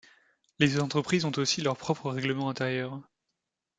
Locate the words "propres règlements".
1.77-2.49